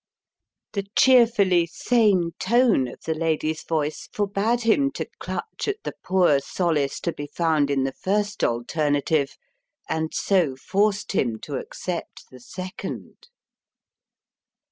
[0.73, 6.39] The cheerfully sane tone of the lady's voice forbade him to clutch at the poor
[6.39, 9.37] solace to be found in the first alternative
[9.87, 13.27] and so forced him to accept the second.